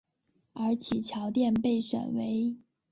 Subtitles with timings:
[0.53, 2.57] 而其桥殿被选为。